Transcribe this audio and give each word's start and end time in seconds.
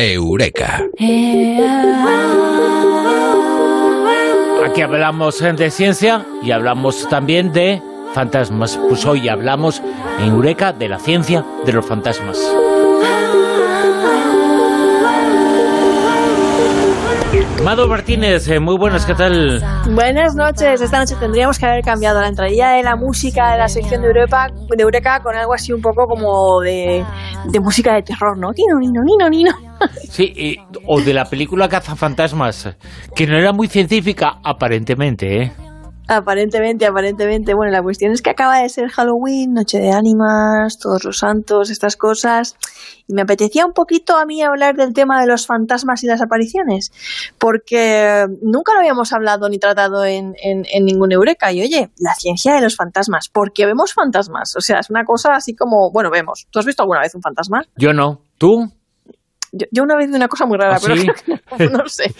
Eureka. 0.00 0.84
Aquí 4.64 4.80
hablamos 4.80 5.40
de 5.40 5.70
ciencia 5.72 6.24
y 6.40 6.52
hablamos 6.52 7.08
también 7.08 7.52
de 7.52 7.82
fantasmas. 8.14 8.78
Pues 8.88 9.04
hoy 9.06 9.28
hablamos 9.28 9.82
en 10.20 10.28
Eureka 10.28 10.72
de 10.72 10.88
la 10.88 11.00
ciencia 11.00 11.44
de 11.66 11.72
los 11.72 11.84
fantasmas. 11.84 12.38
Mado 17.64 17.88
Martínez, 17.88 18.48
eh, 18.48 18.60
muy 18.60 18.78
buenas, 18.78 19.04
¿qué 19.04 19.14
tal? 19.14 19.60
Buenas 19.90 20.36
noches. 20.36 20.80
Esta 20.80 21.00
noche 21.00 21.16
tendríamos 21.18 21.58
que 21.58 21.66
haber 21.66 21.82
cambiado 21.82 22.20
la 22.20 22.28
entradilla 22.28 22.70
de 22.70 22.84
la 22.84 22.94
música 22.94 23.50
de 23.50 23.58
la 23.58 23.68
sección 23.68 24.02
de 24.02 24.08
Europa, 24.08 24.46
de 24.76 24.80
Eureka 24.80 25.20
con 25.24 25.34
algo 25.34 25.54
así 25.54 25.72
un 25.72 25.82
poco 25.82 26.06
como 26.06 26.60
de, 26.60 27.04
de 27.46 27.60
música 27.60 27.94
de 27.94 28.02
terror, 28.02 28.38
¿no? 28.38 28.52
Nino, 28.52 28.78
nino, 28.78 29.02
nino, 29.02 29.28
nino. 29.28 29.67
Sí, 30.18 30.32
y- 30.34 30.56
o 30.84 31.00
de 31.00 31.14
la 31.14 31.26
película 31.26 31.68
Cazafantasmas, 31.68 32.74
que 33.14 33.24
no 33.28 33.36
era 33.38 33.52
muy 33.52 33.68
científica, 33.68 34.40
aparentemente, 34.42 35.42
¿eh? 35.44 35.52
Aparentemente, 36.08 36.86
aparentemente. 36.86 37.54
Bueno, 37.54 37.70
la 37.70 37.82
cuestión 37.82 38.10
es 38.10 38.20
que 38.20 38.30
acaba 38.30 38.58
de 38.60 38.68
ser 38.68 38.88
Halloween, 38.88 39.52
Noche 39.52 39.78
de 39.78 39.92
Ánimas, 39.92 40.80
Todos 40.80 41.04
los 41.04 41.18
Santos, 41.18 41.70
estas 41.70 41.96
cosas. 41.96 42.56
Y 43.06 43.14
me 43.14 43.22
apetecía 43.22 43.64
un 43.64 43.74
poquito 43.74 44.16
a 44.16 44.24
mí 44.26 44.42
hablar 44.42 44.74
del 44.74 44.92
tema 44.92 45.20
de 45.20 45.28
los 45.28 45.46
fantasmas 45.46 46.02
y 46.02 46.08
las 46.08 46.20
apariciones. 46.20 46.90
Porque 47.38 48.26
nunca 48.42 48.72
lo 48.72 48.80
habíamos 48.80 49.12
hablado 49.12 49.48
ni 49.48 49.58
tratado 49.58 50.04
en, 50.04 50.34
en, 50.42 50.64
en 50.72 50.84
ningún 50.84 51.12
Eureka. 51.12 51.52
Y 51.52 51.62
oye, 51.62 51.90
la 51.98 52.14
ciencia 52.14 52.54
de 52.54 52.62
los 52.62 52.74
fantasmas. 52.74 53.28
Porque 53.32 53.66
vemos 53.66 53.92
fantasmas. 53.92 54.56
O 54.56 54.60
sea, 54.60 54.80
es 54.80 54.90
una 54.90 55.04
cosa 55.04 55.34
así 55.34 55.54
como, 55.54 55.92
bueno, 55.92 56.10
vemos. 56.10 56.48
¿Tú 56.50 56.58
has 56.58 56.66
visto 56.66 56.82
alguna 56.82 57.02
vez 57.02 57.14
un 57.14 57.22
fantasma? 57.22 57.62
Yo 57.76 57.92
no. 57.92 58.22
¿Tú? 58.38 58.68
Yo, 59.52 59.66
yo 59.70 59.82
una 59.82 59.96
vez 59.96 60.08
vi 60.08 60.16
una 60.16 60.28
cosa 60.28 60.46
muy 60.46 60.58
rara, 60.58 60.76
¿Ah, 60.76 60.80
pero 60.82 60.96
sí? 60.96 61.06
no, 61.72 61.86
sé. 61.86 62.12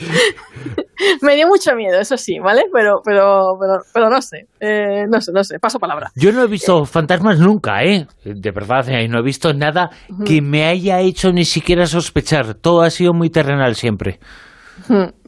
Me 1.22 1.34
dio 1.34 1.46
mucho 1.46 1.74
miedo, 1.74 1.98
eso 1.98 2.16
sí, 2.16 2.38
¿vale? 2.38 2.64
Pero, 2.72 3.00
pero, 3.04 3.56
pero, 3.60 3.78
pero 3.92 4.10
no 4.10 4.20
sé. 4.22 4.46
Eh, 4.60 5.04
no 5.08 5.20
sé, 5.20 5.32
no 5.34 5.44
sé. 5.44 5.58
Paso 5.58 5.78
palabra. 5.78 6.10
Yo 6.16 6.32
no 6.32 6.42
he 6.42 6.46
visto 6.46 6.84
fantasmas 6.84 7.38
nunca, 7.38 7.82
¿eh? 7.84 8.06
De 8.24 8.50
verdad, 8.50 8.88
eh, 8.88 9.08
no 9.08 9.18
he 9.20 9.22
visto 9.22 9.52
nada 9.52 9.90
que 10.24 10.40
me 10.40 10.66
haya 10.66 11.00
hecho 11.00 11.32
ni 11.32 11.44
siquiera 11.44 11.86
sospechar. 11.86 12.54
Todo 12.54 12.82
ha 12.82 12.90
sido 12.90 13.12
muy 13.12 13.30
terrenal 13.30 13.74
siempre. 13.74 14.18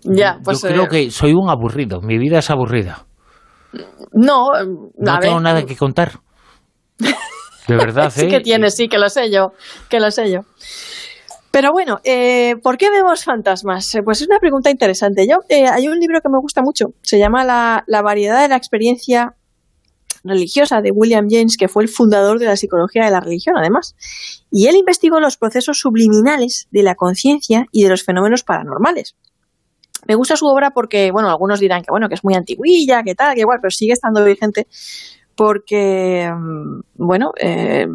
Ya, 0.02 0.38
pues. 0.42 0.62
Yo 0.62 0.68
creo 0.68 0.84
eh, 0.84 0.88
que 0.88 1.10
soy 1.10 1.32
un 1.32 1.50
aburrido. 1.50 2.00
Mi 2.00 2.18
vida 2.18 2.38
es 2.38 2.50
aburrida. 2.50 3.06
No, 4.12 4.48
No 4.96 5.12
ver, 5.12 5.20
tengo 5.20 5.40
nada 5.40 5.64
que 5.64 5.76
contar. 5.76 6.12
De 6.98 7.76
verdad, 7.76 8.10
Sí 8.14 8.26
¿eh? 8.26 8.28
que 8.28 8.40
tiene, 8.40 8.70
sí, 8.70 8.88
que 8.88 8.98
lo 8.98 9.08
sé 9.08 9.30
yo. 9.30 9.52
Que 9.88 10.00
lo 10.00 10.10
sé 10.10 10.30
yo. 10.30 10.40
Pero 11.50 11.72
bueno, 11.72 12.00
eh, 12.04 12.56
¿por 12.62 12.78
qué 12.78 12.90
vemos 12.90 13.24
fantasmas? 13.24 13.94
Eh, 13.94 14.02
Pues 14.04 14.20
es 14.20 14.28
una 14.28 14.38
pregunta 14.38 14.70
interesante. 14.70 15.26
Yo, 15.26 15.38
eh, 15.48 15.66
hay 15.66 15.88
un 15.88 15.98
libro 15.98 16.20
que 16.20 16.28
me 16.28 16.38
gusta 16.38 16.62
mucho, 16.62 16.94
se 17.02 17.18
llama 17.18 17.44
La, 17.44 18.02
variedad 18.02 18.40
de 18.40 18.48
la 18.48 18.56
experiencia 18.56 19.34
religiosa 20.22 20.80
de 20.80 20.92
William 20.92 21.26
James, 21.28 21.56
que 21.56 21.68
fue 21.68 21.82
el 21.82 21.88
fundador 21.88 22.38
de 22.38 22.46
la 22.46 22.56
psicología 22.56 23.04
de 23.04 23.10
la 23.10 23.20
religión, 23.20 23.56
además. 23.56 23.96
Y 24.50 24.66
él 24.68 24.76
investigó 24.76 25.18
los 25.18 25.36
procesos 25.36 25.78
subliminales 25.78 26.68
de 26.70 26.82
la 26.82 26.94
conciencia 26.94 27.66
y 27.72 27.82
de 27.82 27.88
los 27.88 28.04
fenómenos 28.04 28.44
paranormales. 28.44 29.16
Me 30.06 30.14
gusta 30.14 30.36
su 30.36 30.46
obra 30.46 30.70
porque, 30.70 31.10
bueno, 31.10 31.30
algunos 31.30 31.58
dirán 31.58 31.82
que, 31.82 31.90
bueno, 31.90 32.08
que 32.08 32.14
es 32.14 32.24
muy 32.24 32.34
antiguilla, 32.34 33.02
que 33.02 33.14
tal, 33.14 33.34
que 33.34 33.40
igual, 33.40 33.58
pero 33.60 33.70
sigue 33.70 33.92
estando 33.92 34.24
vigente 34.24 34.66
porque, 35.34 36.30
mm, 36.30 36.80
bueno, 36.96 37.32
eh, 37.40 37.86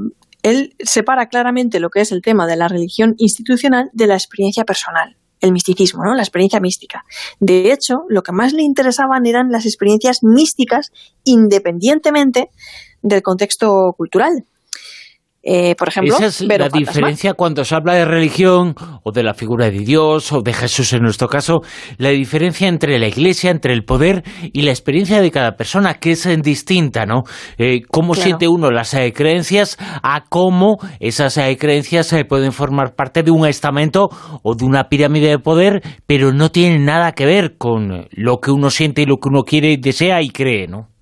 él 0.45 0.75
separa 0.77 1.27
claramente 1.27 1.79
lo 1.79 1.89
que 1.89 2.01
es 2.01 2.11
el 2.11 2.21
tema 2.21 2.45
de 2.45 2.55
la 2.55 2.67
religión 2.67 3.15
institucional 3.17 3.89
de 3.93 4.05
la 4.05 4.13
experiencia 4.13 4.63
personal, 4.63 5.17
el 5.41 5.51
misticismo, 5.51 6.03
¿no? 6.03 6.13
la 6.13 6.21
experiencia 6.21 6.59
mística. 6.59 7.03
De 7.39 7.71
hecho, 7.71 8.03
lo 8.09 8.21
que 8.21 8.31
más 8.31 8.53
le 8.53 8.61
interesaban 8.61 9.25
eran 9.25 9.49
las 9.49 9.65
experiencias 9.65 10.19
místicas 10.21 10.91
independientemente 11.23 12.51
del 13.01 13.23
contexto 13.23 13.95
cultural. 13.97 14.45
Eh, 15.47 15.75
por 15.75 15.89
ejemplo, 15.89 16.15
Esa 16.15 16.25
es 16.25 16.41
la 16.41 16.69
diferencia 16.69 17.35
cuando 17.35 17.63
se 17.63 17.75
habla 17.75 17.93
de 17.93 18.03
religión 18.03 18.73
o 19.03 19.11
de 19.11 19.21
la 19.21 19.35
figura 19.35 19.69
de 19.69 19.77
Dios 19.77 20.31
o 20.31 20.41
de 20.41 20.51
Jesús 20.53 20.91
en 20.93 21.03
nuestro 21.03 21.27
caso, 21.27 21.61
la 21.97 22.09
diferencia 22.09 22.67
entre 22.67 22.97
la 22.97 23.07
iglesia, 23.07 23.51
entre 23.51 23.71
el 23.73 23.85
poder 23.85 24.23
y 24.53 24.63
la 24.63 24.71
experiencia 24.71 25.21
de 25.21 25.29
cada 25.29 25.55
persona, 25.55 25.93
que 25.93 26.13
es 26.13 26.27
distinta, 26.41 27.05
¿no? 27.05 27.21
Eh, 27.59 27.81
cómo 27.91 28.13
Claro. 28.13 28.25
siente 28.25 28.47
uno 28.47 28.71
las 28.71 28.91
eh, 28.95 29.13
creencias 29.13 29.77
a 30.01 30.23
cómo 30.27 30.77
esas 30.99 31.39
creencias 31.59 32.11
eh, 32.13 32.25
pueden 32.25 32.51
formar 32.51 32.95
parte 32.95 33.21
de 33.21 33.29
un 33.29 33.45
estamento 33.45 34.09
o 34.41 34.55
de 34.55 34.65
una 34.65 34.85
pirámide 34.89 35.27
de 35.27 35.37
poder, 35.37 35.83
pero 36.07 36.33
no 36.33 36.49
tienen 36.49 36.85
nada 36.85 37.11
que 37.11 37.27
ver 37.27 37.55
con 37.59 38.07
lo 38.09 38.37
que 38.39 38.49
uno 38.49 38.71
siente 38.71 39.03
y 39.03 39.05
lo 39.05 39.17
que 39.17 39.29
uno 39.29 39.43
quiere, 39.43 39.77
desea 39.77 40.23
y 40.23 40.29
cree, 40.29 40.65
¿no? 40.67 40.94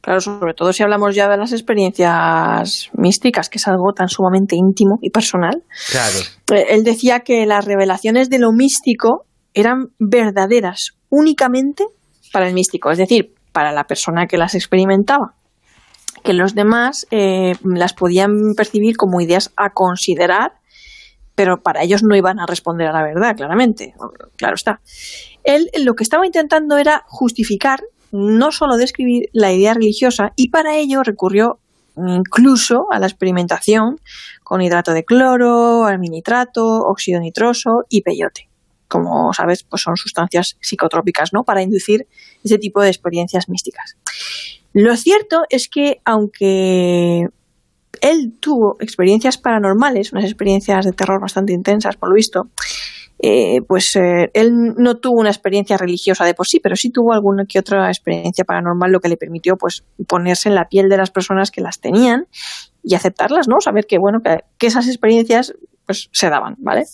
Claro, 0.00 0.20
sobre 0.20 0.54
todo 0.54 0.72
si 0.72 0.82
hablamos 0.82 1.14
ya 1.14 1.28
de 1.28 1.36
las 1.36 1.52
experiencias 1.52 2.90
místicas, 2.94 3.48
que 3.48 3.58
es 3.58 3.68
algo 3.68 3.92
tan 3.94 4.08
sumamente 4.08 4.56
íntimo 4.56 4.98
y 5.00 5.10
personal. 5.10 5.62
Claro. 5.90 6.18
Eh, 6.52 6.66
Él 6.70 6.84
decía 6.84 7.20
que 7.20 7.46
las 7.46 7.64
revelaciones 7.64 8.30
de 8.30 8.38
lo 8.38 8.52
místico 8.52 9.26
eran 9.54 9.88
verdaderas 9.98 10.92
únicamente 11.08 11.84
para 12.32 12.48
el 12.48 12.54
místico, 12.54 12.90
es 12.90 12.98
decir, 12.98 13.34
para 13.52 13.72
la 13.72 13.84
persona 13.84 14.26
que 14.26 14.38
las 14.38 14.54
experimentaba. 14.54 15.34
Que 16.22 16.32
los 16.34 16.54
demás 16.54 17.06
eh, 17.10 17.54
las 17.64 17.94
podían 17.94 18.30
percibir 18.56 18.96
como 18.96 19.20
ideas 19.20 19.52
a 19.56 19.70
considerar, 19.70 20.52
pero 21.34 21.62
para 21.62 21.82
ellos 21.82 22.02
no 22.02 22.14
iban 22.14 22.38
a 22.38 22.46
responder 22.46 22.88
a 22.88 22.92
la 22.92 23.02
verdad, 23.02 23.34
claramente. 23.36 23.94
Claro 24.36 24.54
está. 24.54 24.80
Él 25.44 25.68
lo 25.82 25.94
que 25.94 26.02
estaba 26.02 26.26
intentando 26.26 26.76
era 26.76 27.02
justificar, 27.06 27.80
no 28.12 28.52
solo 28.52 28.76
describir 28.76 29.28
la 29.32 29.52
idea 29.52 29.74
religiosa, 29.74 30.32
y 30.36 30.48
para 30.50 30.76
ello 30.76 31.02
recurrió 31.02 31.58
incluso 31.96 32.86
a 32.90 32.98
la 32.98 33.06
experimentación 33.06 34.00
con 34.42 34.62
hidrato 34.62 34.92
de 34.92 35.04
cloro, 35.04 35.84
alminitrato, 35.84 36.64
óxido 36.82 37.20
nitroso 37.20 37.84
y 37.88 38.02
peyote. 38.02 38.48
Como 38.88 39.32
sabes, 39.32 39.62
pues 39.62 39.82
son 39.82 39.96
sustancias 39.96 40.56
psicotrópicas, 40.60 41.32
¿no? 41.32 41.44
Para 41.44 41.62
inducir 41.62 42.06
ese 42.42 42.58
tipo 42.58 42.82
de 42.82 42.88
experiencias 42.88 43.48
místicas. 43.48 43.96
Lo 44.72 44.96
cierto 44.96 45.42
es 45.48 45.68
que, 45.68 46.00
aunque 46.04 47.28
él 48.00 48.32
tuvo 48.40 48.76
experiencias 48.80 49.38
paranormales, 49.38 50.12
unas 50.12 50.24
experiencias 50.24 50.84
de 50.84 50.92
terror 50.92 51.20
bastante 51.20 51.52
intensas, 51.52 51.96
por 51.96 52.08
lo 52.08 52.14
visto, 52.14 52.48
eh, 53.22 53.60
pues 53.68 53.94
eh, 53.96 54.30
él 54.32 54.74
no 54.78 54.96
tuvo 54.96 55.20
una 55.20 55.28
experiencia 55.28 55.76
religiosa 55.76 56.24
de 56.24 56.32
por 56.32 56.46
sí, 56.46 56.58
pero 56.58 56.74
sí 56.74 56.90
tuvo 56.90 57.12
alguna 57.12 57.44
que 57.44 57.58
otra 57.58 57.88
experiencia 57.88 58.44
paranormal, 58.44 58.90
lo 58.90 59.00
que 59.00 59.10
le 59.10 59.18
permitió 59.18 59.56
pues 59.56 59.84
ponerse 60.08 60.48
en 60.48 60.54
la 60.54 60.68
piel 60.68 60.88
de 60.88 60.96
las 60.96 61.10
personas 61.10 61.50
que 61.50 61.60
las 61.60 61.80
tenían 61.80 62.26
y 62.82 62.94
aceptarlas, 62.94 63.46
¿no? 63.46 63.60
Saber 63.60 63.86
que 63.86 63.98
bueno 63.98 64.20
que, 64.22 64.66
esas 64.66 64.86
experiencias 64.88 65.52
pues 65.84 66.08
se 66.12 66.30
daban, 66.30 66.56
¿vale? 66.58 66.84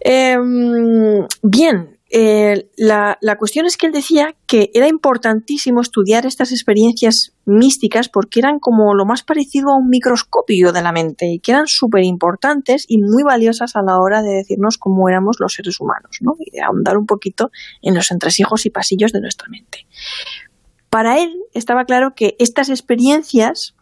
Em, 0.00 1.26
bien, 1.42 1.98
eh, 2.12 2.68
la, 2.76 3.18
la 3.20 3.36
cuestión 3.36 3.66
es 3.66 3.76
que 3.76 3.86
él 3.86 3.92
decía 3.92 4.34
que 4.46 4.70
era 4.74 4.88
importantísimo 4.88 5.80
estudiar 5.80 6.26
estas 6.26 6.50
experiencias 6.50 7.32
místicas 7.46 8.08
porque 8.08 8.40
eran 8.40 8.58
como 8.58 8.94
lo 8.94 9.04
más 9.06 9.22
parecido 9.22 9.68
a 9.70 9.76
un 9.76 9.88
microscopio 9.88 10.72
de 10.72 10.82
la 10.82 10.90
mente 10.90 11.26
y 11.26 11.38
que 11.38 11.52
eran 11.52 11.68
súper 11.68 12.02
importantes 12.02 12.84
y 12.88 12.98
muy 12.98 13.22
valiosas 13.22 13.76
a 13.76 13.82
la 13.82 13.98
hora 14.00 14.22
de 14.22 14.34
decirnos 14.34 14.76
cómo 14.76 15.08
éramos 15.08 15.36
los 15.38 15.52
seres 15.52 15.80
humanos 15.80 16.18
¿no? 16.20 16.34
y 16.40 16.50
de 16.50 16.62
ahondar 16.62 16.98
un 16.98 17.06
poquito 17.06 17.52
en 17.80 17.94
los 17.94 18.10
entresijos 18.10 18.66
y 18.66 18.70
pasillos 18.70 19.12
de 19.12 19.20
nuestra 19.20 19.48
mente. 19.48 19.86
Para 20.88 21.22
él 21.22 21.32
estaba 21.54 21.84
claro 21.84 22.14
que 22.16 22.34
estas 22.40 22.70
experiencias 22.70 23.76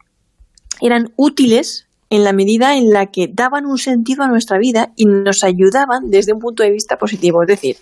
eran 0.82 1.14
útiles 1.16 1.87
en 2.10 2.24
la 2.24 2.32
medida 2.32 2.76
en 2.76 2.90
la 2.90 3.06
que 3.06 3.28
daban 3.32 3.66
un 3.66 3.78
sentido 3.78 4.22
a 4.22 4.28
nuestra 4.28 4.58
vida 4.58 4.92
y 4.96 5.06
nos 5.06 5.44
ayudaban 5.44 6.10
desde 6.10 6.32
un 6.32 6.38
punto 6.38 6.62
de 6.62 6.70
vista 6.70 6.96
positivo. 6.96 7.42
Es 7.42 7.48
decir, 7.48 7.76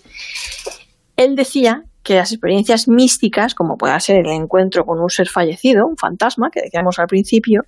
él 1.15 1.35
decía 1.35 1.83
que 2.03 2.15
las 2.15 2.31
experiencias 2.31 2.87
místicas, 2.87 3.53
como 3.53 3.77
pueda 3.77 3.99
ser 3.99 4.25
el 4.25 4.31
encuentro 4.31 4.85
con 4.85 4.99
un 4.99 5.09
ser 5.09 5.27
fallecido, 5.27 5.85
un 5.85 5.97
fantasma, 5.97 6.49
que 6.49 6.61
decíamos 6.61 6.99
al 6.99 7.07
principio, 7.07 7.63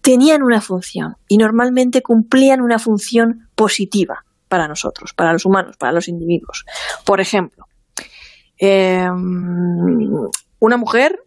tenían 0.00 0.42
una 0.42 0.60
función 0.60 1.16
y 1.26 1.38
normalmente 1.38 2.02
cumplían 2.02 2.60
una 2.60 2.78
función 2.78 3.48
positiva 3.54 4.24
para 4.48 4.68
nosotros, 4.68 5.12
para 5.14 5.32
los 5.32 5.44
humanos, 5.44 5.76
para 5.76 5.92
los 5.92 6.08
individuos. 6.08 6.64
Por 7.04 7.20
ejemplo, 7.20 7.66
eh, 8.58 9.08
una 10.60 10.76
mujer 10.76 11.20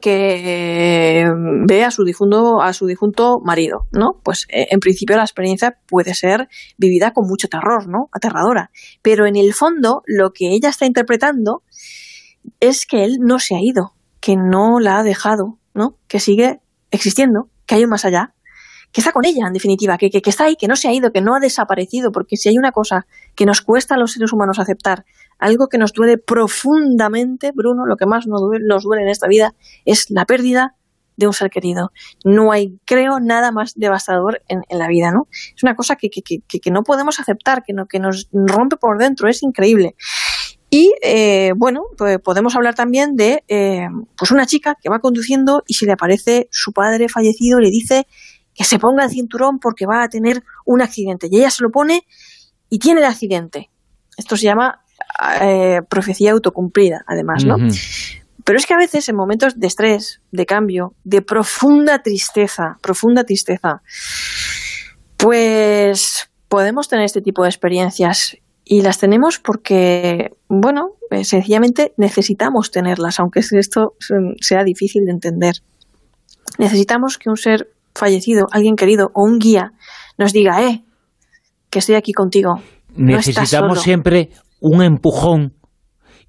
que 0.00 1.24
ve 1.66 1.84
a 1.84 1.90
su 1.90 2.04
difunto 2.04 2.60
a 2.60 2.72
su 2.72 2.86
difunto 2.86 3.40
marido, 3.42 3.86
¿no? 3.92 4.20
Pues 4.22 4.46
eh, 4.50 4.68
en 4.70 4.80
principio 4.80 5.16
la 5.16 5.22
experiencia 5.22 5.78
puede 5.86 6.14
ser 6.14 6.48
vivida 6.76 7.12
con 7.12 7.26
mucho 7.26 7.48
terror, 7.48 7.88
¿no? 7.88 8.08
Aterradora, 8.12 8.70
pero 9.02 9.26
en 9.26 9.36
el 9.36 9.54
fondo 9.54 10.02
lo 10.06 10.32
que 10.32 10.50
ella 10.50 10.68
está 10.68 10.86
interpretando 10.86 11.62
es 12.60 12.86
que 12.86 13.04
él 13.04 13.18
no 13.20 13.38
se 13.38 13.56
ha 13.56 13.60
ido, 13.60 13.94
que 14.20 14.36
no 14.36 14.80
la 14.80 14.98
ha 14.98 15.02
dejado, 15.02 15.58
¿no? 15.74 15.98
Que 16.08 16.20
sigue 16.20 16.60
existiendo, 16.90 17.48
que 17.66 17.76
hay 17.76 17.84
un 17.84 17.90
más 17.90 18.04
allá, 18.04 18.34
que 18.96 19.02
está 19.02 19.12
con 19.12 19.26
ella, 19.26 19.46
en 19.46 19.52
definitiva, 19.52 19.98
que, 19.98 20.08
que, 20.08 20.30
está 20.30 20.44
ahí, 20.44 20.56
que 20.56 20.68
no 20.68 20.74
se 20.74 20.88
ha 20.88 20.92
ido, 20.94 21.12
que 21.12 21.20
no 21.20 21.34
ha 21.34 21.38
desaparecido, 21.38 22.12
porque 22.12 22.38
si 22.38 22.48
hay 22.48 22.56
una 22.56 22.72
cosa 22.72 23.06
que 23.34 23.44
nos 23.44 23.60
cuesta 23.60 23.94
a 23.94 23.98
los 23.98 24.12
seres 24.12 24.32
humanos 24.32 24.58
aceptar, 24.58 25.04
algo 25.38 25.68
que 25.68 25.76
nos 25.76 25.92
duele 25.92 26.16
profundamente, 26.16 27.52
Bruno, 27.54 27.84
lo 27.84 27.98
que 27.98 28.06
más 28.06 28.26
nos 28.26 28.40
duele, 28.40 28.64
nos 28.66 28.84
duele 28.84 29.02
en 29.02 29.10
esta 29.10 29.28
vida 29.28 29.54
es 29.84 30.06
la 30.08 30.24
pérdida 30.24 30.76
de 31.18 31.26
un 31.26 31.34
ser 31.34 31.50
querido. 31.50 31.92
No 32.24 32.52
hay, 32.52 32.78
creo, 32.86 33.20
nada 33.20 33.52
más 33.52 33.74
devastador 33.74 34.40
en, 34.48 34.62
la 34.70 34.88
vida, 34.88 35.10
¿no? 35.12 35.28
Es 35.54 35.62
una 35.62 35.76
cosa 35.76 35.96
que, 35.96 36.08
que, 36.08 36.22
que, 36.22 36.70
no 36.70 36.82
podemos 36.82 37.20
aceptar, 37.20 37.64
que, 37.64 37.74
no, 37.74 37.84
que 37.84 38.00
nos 38.00 38.30
rompe 38.32 38.78
por 38.78 38.96
dentro, 38.96 39.28
es 39.28 39.42
increíble. 39.42 39.94
Y 40.70 40.94
eh, 41.02 41.52
bueno, 41.54 41.82
pues 41.98 42.18
podemos 42.18 42.56
hablar 42.56 42.74
también 42.74 43.14
de 43.14 43.44
eh, 43.48 43.88
pues 44.16 44.30
una 44.30 44.46
chica 44.46 44.74
que 44.82 44.88
va 44.88 45.00
conduciendo 45.00 45.62
y 45.66 45.74
si 45.74 45.84
le 45.84 45.92
aparece 45.92 46.48
su 46.50 46.72
padre 46.72 47.10
fallecido 47.10 47.60
le 47.60 47.68
dice 47.68 48.06
que 48.56 48.64
se 48.64 48.78
ponga 48.78 49.04
el 49.04 49.10
cinturón 49.10 49.58
porque 49.58 49.86
va 49.86 50.02
a 50.02 50.08
tener 50.08 50.42
un 50.64 50.80
accidente. 50.80 51.28
Y 51.30 51.38
ella 51.38 51.50
se 51.50 51.62
lo 51.62 51.70
pone 51.70 52.06
y 52.70 52.78
tiene 52.78 53.00
el 53.00 53.06
accidente. 53.06 53.70
Esto 54.16 54.36
se 54.36 54.44
llama 54.44 54.80
eh, 55.40 55.80
profecía 55.88 56.32
autocumplida, 56.32 57.04
además, 57.06 57.44
¿no? 57.44 57.56
Pero 58.44 58.58
es 58.58 58.66
que 58.66 58.74
a 58.74 58.78
veces 58.78 59.08
en 59.08 59.16
momentos 59.16 59.58
de 59.58 59.66
estrés, 59.66 60.20
de 60.30 60.46
cambio, 60.46 60.94
de 61.04 61.20
profunda 61.20 62.02
tristeza, 62.02 62.78
profunda 62.80 63.24
tristeza, 63.24 63.82
pues 65.16 66.30
podemos 66.48 66.88
tener 66.88 67.04
este 67.04 67.20
tipo 67.20 67.42
de 67.42 67.48
experiencias 67.48 68.36
y 68.64 68.82
las 68.82 68.98
tenemos 68.98 69.38
porque, 69.38 70.30
bueno, 70.48 70.92
eh, 71.10 71.24
sencillamente 71.24 71.92
necesitamos 71.96 72.70
tenerlas, 72.70 73.20
aunque 73.20 73.40
esto 73.40 73.94
sea 74.40 74.64
difícil 74.64 75.04
de 75.04 75.12
entender. 75.12 75.56
Necesitamos 76.58 77.18
que 77.18 77.30
un 77.30 77.36
ser 77.36 77.70
fallecido, 77.96 78.46
alguien 78.52 78.76
querido 78.76 79.10
o 79.14 79.24
un 79.24 79.38
guía 79.38 79.72
nos 80.18 80.32
diga, 80.32 80.62
eh, 80.62 80.84
que 81.70 81.80
estoy 81.80 81.96
aquí 81.96 82.12
contigo. 82.12 82.60
Necesitamos 82.94 83.82
siempre 83.82 84.30
un 84.60 84.82
empujón 84.82 85.56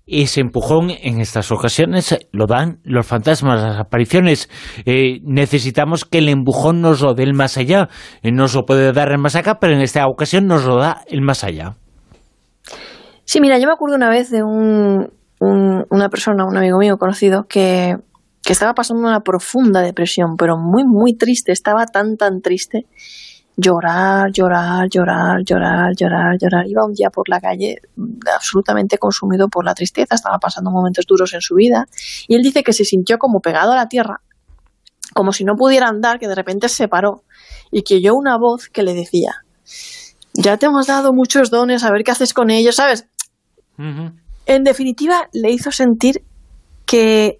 ese 0.07 0.39
empujón 0.39 0.89
en 0.89 1.19
estas 1.19 1.51
ocasiones 1.51 2.17
lo 2.31 2.45
dan 2.47 2.79
los 2.83 3.05
fantasmas, 3.05 3.61
las 3.61 3.77
apariciones. 3.77 4.49
Eh, 4.85 5.19
necesitamos 5.23 6.05
que 6.05 6.19
el 6.19 6.29
empujón 6.29 6.81
nos 6.81 7.01
lo 7.01 7.13
dé 7.13 7.23
el 7.23 7.33
más 7.33 7.57
allá. 7.57 7.89
Eh, 8.23 8.31
nos 8.31 8.55
lo 8.55 8.63
puede 8.63 8.93
dar 8.93 9.11
el 9.11 9.17
más 9.17 9.35
acá, 9.35 9.59
pero 9.59 9.73
en 9.73 9.81
esta 9.81 10.07
ocasión 10.07 10.47
nos 10.47 10.65
lo 10.65 10.77
da 10.77 11.01
el 11.07 11.21
más 11.21 11.43
allá. 11.43 11.75
Sí, 13.25 13.41
mira, 13.41 13.59
yo 13.59 13.67
me 13.67 13.73
acuerdo 13.73 13.97
una 13.97 14.09
vez 14.09 14.31
de 14.31 14.43
un, 14.43 15.11
una 15.41 16.09
persona, 16.09 16.45
un 16.45 16.55
amigo 16.55 16.77
mío 16.79 16.95
conocido, 16.97 17.43
que, 17.49 17.97
que 18.43 18.53
estaba 18.53 18.73
pasando 18.73 19.07
una 19.07 19.21
profunda 19.21 19.81
depresión, 19.81 20.35
pero 20.37 20.57
muy, 20.57 20.83
muy 20.85 21.15
triste. 21.15 21.51
Estaba 21.51 21.85
tan, 21.85 22.17
tan 22.17 22.41
triste 22.41 22.85
llorar, 23.57 24.31
llorar, 24.31 24.87
llorar, 24.87 25.43
llorar, 25.43 25.91
llorar, 25.97 26.37
llorar. 26.39 26.67
Iba 26.67 26.85
un 26.85 26.93
día 26.93 27.09
por 27.09 27.27
la 27.27 27.41
calle 27.41 27.77
absolutamente 28.33 28.99
consumido 28.99 29.49
por 29.49 29.65
la 29.65 29.73
tristeza, 29.73 30.15
estaba 30.15 30.37
pasando 30.37 30.69
momentos 30.69 31.05
duros 31.07 31.33
en 31.33 31.41
su 31.41 31.55
vida 31.55 31.85
y 32.27 32.35
él 32.35 32.43
dice 32.43 32.63
que 32.63 32.71
se 32.71 32.85
sintió 32.85 33.17
como 33.17 33.39
pegado 33.39 33.71
a 33.71 33.75
la 33.75 33.87
tierra, 33.87 34.21
como 35.13 35.33
si 35.33 35.43
no 35.43 35.55
pudiera 35.55 35.87
andar, 35.87 36.19
que 36.19 36.27
de 36.27 36.35
repente 36.35 36.69
se 36.69 36.87
paró 36.87 37.23
y 37.71 37.81
que 37.81 37.95
oyó 37.95 38.13
una 38.15 38.37
voz 38.37 38.69
que 38.69 38.83
le 38.83 38.93
decía, 38.93 39.43
ya 40.33 40.57
te 40.57 40.67
hemos 40.67 40.85
dado 40.85 41.11
muchos 41.11 41.49
dones, 41.49 41.83
a 41.83 41.91
ver 41.91 42.03
qué 42.03 42.11
haces 42.11 42.33
con 42.33 42.51
ellos, 42.51 42.75
¿sabes? 42.75 43.07
En 44.45 44.63
definitiva, 44.63 45.29
le 45.33 45.51
hizo 45.51 45.71
sentir 45.71 46.23
que 46.85 47.39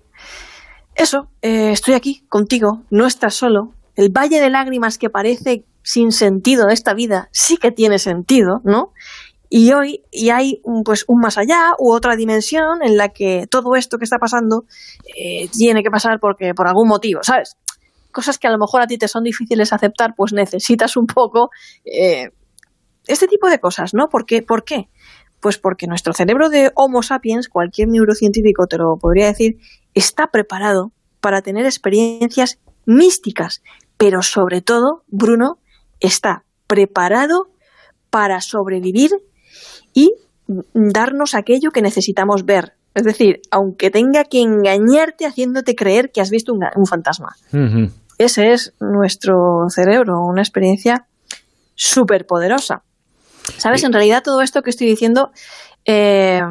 eso, 0.97 1.29
eh, 1.43 1.71
estoy 1.71 1.93
aquí 1.93 2.25
contigo, 2.27 2.81
no 2.89 3.05
estás 3.05 3.35
solo. 3.35 3.71
El 3.95 4.09
valle 4.09 4.39
de 4.41 4.49
lágrimas 4.49 4.97
que 4.97 5.09
parece 5.09 5.63
sin 5.83 6.11
sentido 6.11 6.65
de 6.65 6.73
esta 6.73 6.93
vida 6.95 7.29
sí 7.31 7.57
que 7.57 7.71
tiene 7.71 7.99
sentido, 7.99 8.61
¿no? 8.63 8.93
Y 9.49 9.71
hoy 9.71 10.03
y 10.11 10.31
hay 10.31 10.59
un, 10.63 10.83
pues 10.83 11.05
un 11.07 11.21
más 11.21 11.37
allá 11.37 11.73
u 11.77 11.93
otra 11.93 12.15
dimensión 12.15 12.83
en 12.83 12.97
la 12.97 13.09
que 13.09 13.45
todo 13.49 13.75
esto 13.75 13.97
que 13.97 14.05
está 14.05 14.17
pasando 14.17 14.65
eh, 15.15 15.47
tiene 15.55 15.83
que 15.83 15.91
pasar 15.91 16.19
porque 16.19 16.53
por 16.53 16.67
algún 16.67 16.87
motivo, 16.87 17.21
¿sabes? 17.23 17.55
Cosas 18.11 18.39
que 18.39 18.47
a 18.47 18.51
lo 18.51 18.57
mejor 18.57 18.81
a 18.81 18.87
ti 18.87 18.97
te 18.97 19.07
son 19.07 19.23
difíciles 19.23 19.71
aceptar, 19.71 20.15
pues 20.17 20.33
necesitas 20.33 20.97
un 20.97 21.05
poco 21.05 21.51
eh, 21.85 22.31
este 23.05 23.27
tipo 23.27 23.49
de 23.49 23.59
cosas, 23.59 23.93
¿no? 23.93 24.09
¿Por 24.09 24.25
qué? 24.25 24.41
¿Por 24.41 24.63
qué? 24.63 24.89
Pues 25.39 25.59
porque 25.59 25.85
nuestro 25.85 26.13
cerebro 26.13 26.49
de 26.49 26.71
Homo 26.73 27.03
sapiens, 27.03 27.47
cualquier 27.47 27.87
neurocientífico 27.89 28.65
te 28.65 28.77
lo 28.77 28.97
podría 28.97 29.27
decir, 29.27 29.59
está 29.97 30.27
preparado 30.27 30.91
para 31.19 31.41
tener 31.41 31.65
experiencias 31.65 32.59
místicas, 32.85 33.61
pero 33.97 34.21
sobre 34.21 34.61
todo, 34.61 35.03
Bruno, 35.07 35.57
está 35.99 36.43
preparado 36.67 37.47
para 38.09 38.39
sobrevivir 38.41 39.11
y 39.93 40.13
darnos 40.73 41.33
aquello 41.33 41.71
que 41.71 41.81
necesitamos 41.81 42.45
ver. 42.45 42.73
Es 42.93 43.03
decir, 43.03 43.41
aunque 43.51 43.89
tenga 43.89 44.23
que 44.23 44.41
engañarte 44.41 45.25
haciéndote 45.25 45.75
creer 45.75 46.11
que 46.11 46.21
has 46.21 46.29
visto 46.29 46.53
un, 46.53 46.85
fantasma. 46.85 47.35
Ese 48.17 48.53
es 48.53 48.73
nuestro 48.79 49.65
cerebro, 49.69 50.21
una 50.21 50.41
experiencia 50.41 51.07
súper 51.75 52.25
poderosa. 52.25 52.83
¿Sabes? 53.57 53.83
En 53.83 53.93
realidad 53.93 54.23
todo 54.23 54.41
esto 54.41 54.61
que 54.61 54.71
estoy 54.71 54.87
diciendo 54.87 55.31
eh, 55.85 56.41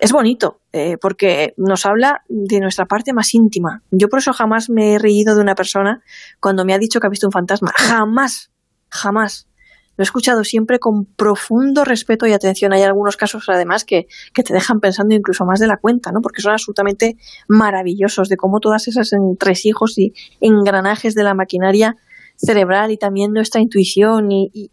es 0.00 0.12
bonito, 0.12 0.60
eh, 0.72 0.96
porque 1.00 1.54
nos 1.56 1.86
habla 1.86 2.22
de 2.28 2.60
nuestra 2.60 2.86
parte 2.86 3.12
más 3.12 3.34
íntima. 3.34 3.82
Yo 3.90 4.08
por 4.08 4.18
eso 4.18 4.32
jamás 4.32 4.70
me 4.70 4.94
he 4.94 4.98
reído 4.98 5.34
de 5.34 5.42
una 5.42 5.54
persona 5.54 6.02
cuando 6.40 6.64
me 6.64 6.74
ha 6.74 6.78
dicho 6.78 7.00
que 7.00 7.06
ha 7.06 7.10
visto 7.10 7.26
un 7.26 7.32
fantasma. 7.32 7.72
Jamás, 7.76 8.50
jamás. 8.88 9.48
Lo 9.96 10.02
he 10.02 10.04
escuchado 10.04 10.42
siempre 10.42 10.78
con 10.78 11.04
profundo 11.04 11.84
respeto 11.84 12.26
y 12.26 12.32
atención. 12.32 12.72
Hay 12.72 12.82
algunos 12.82 13.18
casos, 13.18 13.44
además, 13.48 13.84
que, 13.84 14.06
que 14.32 14.42
te 14.42 14.54
dejan 14.54 14.80
pensando 14.80 15.14
incluso 15.14 15.44
más 15.44 15.60
de 15.60 15.66
la 15.66 15.76
cuenta, 15.76 16.10
¿no? 16.12 16.22
porque 16.22 16.40
son 16.40 16.52
absolutamente 16.52 17.16
maravillosos 17.46 18.28
de 18.30 18.36
cómo 18.38 18.60
todas 18.60 18.88
esas 18.88 19.12
entresijos 19.12 19.98
y 19.98 20.14
engranajes 20.40 21.14
de 21.14 21.24
la 21.24 21.34
maquinaria 21.34 21.96
cerebral 22.36 22.90
y 22.90 22.96
también 22.96 23.32
nuestra 23.32 23.60
intuición 23.60 24.28
y, 24.30 24.70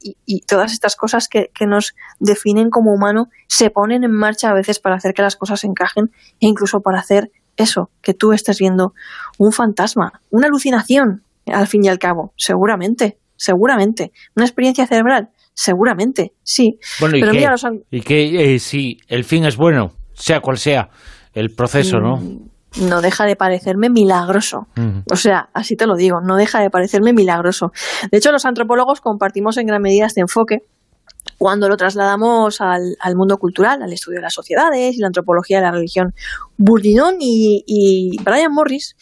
todas 0.48 0.74
estas 0.74 0.96
cosas 0.96 1.28
que, 1.28 1.50
nos 1.68 1.94
definen 2.20 2.70
como 2.70 2.92
humano 2.94 3.30
se 3.48 3.70
ponen 3.70 4.04
en 4.04 4.12
marcha 4.12 4.50
a 4.50 4.54
veces 4.54 4.80
para 4.80 4.96
hacer 4.96 5.14
que 5.14 5.22
las 5.22 5.36
cosas 5.36 5.64
encajen 5.64 6.12
e 6.40 6.48
incluso 6.48 6.82
para 6.82 7.00
hacer 7.00 7.32
eso, 7.58 7.92
que 8.02 8.14
tú 8.14 8.32
estés 8.32 8.60
viendo 8.60 8.94
un 9.38 9.52
fantasma, 9.52 10.22
una 10.30 10.48
alucinación, 10.48 11.24
al 11.46 11.68
fin 11.68 11.84
y 11.84 11.90
al 11.90 12.00
cabo, 12.00 12.34
seguramente, 12.38 13.20
seguramente, 13.36 14.12
una 14.36 14.46
experiencia 14.46 14.88
cerebral, 14.88 15.30
seguramente, 15.54 16.34
sí. 16.42 16.80
Bueno, 17.00 17.18
y, 17.18 17.22
que, 17.22 18.02
que 18.02 18.56
eh, 18.56 18.60
si 18.60 18.98
el 19.08 19.26
fin 19.26 19.46
es 19.46 19.58
bueno, 19.58 19.94
sea 20.14 20.40
cual 20.40 20.58
sea 20.58 20.90
el 21.34 21.54
proceso, 21.54 22.00
¿no? 22.00 22.18
Mm, 22.18 22.50
no 22.78 23.02
deja 23.02 23.26
de 23.26 23.36
parecerme 23.36 23.90
milagroso. 23.90 24.68
O 25.12 25.16
sea, 25.16 25.50
así 25.54 25.76
te 25.76 25.88
lo 25.88 25.96
digo, 25.96 26.22
no 26.22 26.36
deja 26.36 26.60
de 26.60 26.70
parecerme 26.70 27.14
milagroso. 27.14 27.72
De 28.12 28.18
hecho, 28.18 28.32
los 28.32 28.46
antropólogos 28.46 29.02
compartimos 29.02 29.58
en 29.58 29.68
gran 29.68 29.82
medida 29.82 30.06
este 30.06 30.22
enfoque 30.22 30.64
cuando 31.38 31.68
lo 31.68 31.78
trasladamos 31.78 32.62
al, 32.62 33.16
mundo 33.16 33.38
cultural, 33.38 33.82
al 33.82 33.94
estudio 33.94 34.18
de 34.18 34.24
las 34.24 34.34
sociedades 34.34 34.96
y 34.96 35.00
la 35.00 35.08
antropología 35.08 35.58
de 35.58 35.64
la 35.64 35.72
religión. 35.72 36.14
Bourdinon 36.58 37.16
y, 37.20 37.64
y 37.66 38.18
Brian 38.24 38.54
Morris 38.54 38.96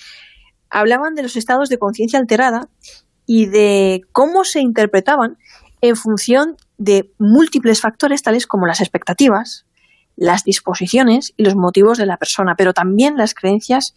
hablaban 0.70 1.16
de 1.16 1.24
los 1.24 1.36
estados 1.36 1.70
de 1.70 1.78
conciencia 1.78 2.20
alterada 2.20 2.70
y 3.26 3.48
de 3.48 4.02
cómo 4.12 4.44
se 4.44 4.62
interpretaban 4.62 5.38
en 5.82 5.96
función 5.96 6.56
de 6.78 7.12
múltiples 7.20 7.82
factores 7.82 8.24
tales 8.24 8.48
como 8.48 8.66
las 8.66 8.82
expectativas, 8.82 9.67
las 10.18 10.44
disposiciones 10.44 11.34
y 11.38 11.44
los 11.44 11.56
motivos 11.56 11.98
de 11.98 12.06
la 12.06 12.18
persona, 12.18 12.56
pero 12.58 12.74
también 12.74 13.16
las 13.16 13.34
creencias 13.34 13.96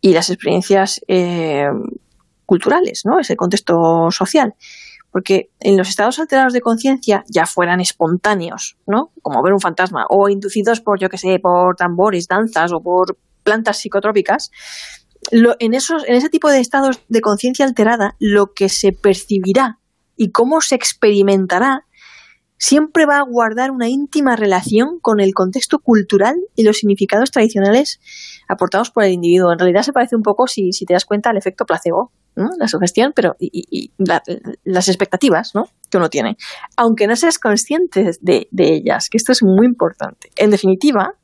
y 0.00 0.12
las 0.12 0.30
experiencias 0.30 1.00
eh, 1.08 1.66
culturales, 2.44 3.02
¿no? 3.04 3.18
ese 3.18 3.36
contexto 3.36 4.10
social. 4.10 4.54
Porque 5.10 5.50
en 5.60 5.78
los 5.78 5.88
estados 5.88 6.18
alterados 6.18 6.52
de 6.52 6.60
conciencia, 6.60 7.24
ya 7.28 7.46
fueran 7.46 7.80
espontáneos, 7.80 8.76
¿no? 8.86 9.12
como 9.22 9.42
ver 9.42 9.54
un 9.54 9.60
fantasma, 9.60 10.04
o 10.10 10.28
inducidos 10.28 10.80
por, 10.80 11.00
yo 11.00 11.08
que 11.08 11.16
sé, 11.16 11.38
por 11.38 11.74
tambores, 11.74 12.28
danzas 12.28 12.72
o 12.72 12.80
por 12.80 13.16
plantas 13.42 13.78
psicotrópicas, 13.78 14.50
en, 15.30 15.74
esos, 15.74 16.06
en 16.06 16.14
ese 16.14 16.28
tipo 16.28 16.50
de 16.50 16.60
estados 16.60 17.00
de 17.08 17.20
conciencia 17.20 17.64
alterada, 17.64 18.14
lo 18.18 18.52
que 18.52 18.68
se 18.68 18.92
percibirá 18.92 19.78
y 20.16 20.30
cómo 20.30 20.60
se 20.60 20.74
experimentará 20.74 21.85
siempre 22.58 23.06
va 23.06 23.18
a 23.18 23.22
guardar 23.22 23.70
una 23.70 23.88
íntima 23.88 24.36
relación 24.36 24.98
con 25.00 25.20
el 25.20 25.34
contexto 25.34 25.78
cultural 25.78 26.36
y 26.54 26.64
los 26.64 26.78
significados 26.78 27.30
tradicionales 27.30 28.00
aportados 28.48 28.90
por 28.90 29.04
el 29.04 29.12
individuo. 29.12 29.52
En 29.52 29.58
realidad 29.58 29.82
se 29.82 29.92
parece 29.92 30.16
un 30.16 30.22
poco, 30.22 30.46
si, 30.46 30.70
te 30.86 30.94
das 30.94 31.04
cuenta, 31.04 31.30
al 31.30 31.36
efecto 31.36 31.66
placebo, 31.66 32.12
¿no? 32.34 32.50
la 32.58 32.68
sugestión, 32.68 33.12
pero 33.14 33.36
y, 33.38 33.90
las 34.64 34.88
expectativas 34.88 35.54
¿no? 35.54 35.68
que 35.90 35.98
uno 35.98 36.08
tiene, 36.08 36.36
aunque 36.76 37.06
no 37.06 37.16
seas 37.16 37.38
consciente 37.38 38.12
de, 38.20 38.48
de 38.50 38.74
ellas, 38.74 39.08
que 39.10 39.16
esto 39.16 39.32
es 39.32 39.42
muy 39.42 39.66
importante. 39.66 40.30
En 40.36 40.50
definitiva, 40.50 41.14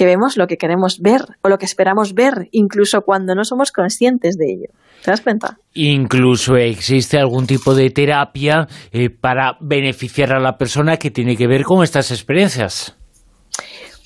que 0.00 0.06
vemos 0.06 0.38
lo 0.38 0.46
que 0.46 0.56
queremos 0.56 1.00
ver 1.02 1.20
o 1.42 1.50
lo 1.50 1.58
que 1.58 1.66
esperamos 1.66 2.14
ver, 2.14 2.48
incluso 2.52 3.02
cuando 3.02 3.34
no 3.34 3.44
somos 3.44 3.70
conscientes 3.70 4.38
de 4.38 4.46
ello. 4.46 4.68
¿Te 5.04 5.10
das 5.10 5.20
cuenta? 5.20 5.58
Incluso 5.74 6.56
existe 6.56 7.18
algún 7.18 7.46
tipo 7.46 7.74
de 7.74 7.90
terapia 7.90 8.66
eh, 8.92 9.10
para 9.10 9.58
beneficiar 9.60 10.32
a 10.32 10.40
la 10.40 10.56
persona 10.56 10.96
que 10.96 11.10
tiene 11.10 11.36
que 11.36 11.46
ver 11.46 11.64
con 11.64 11.84
estas 11.84 12.12
experiencias. 12.12 12.96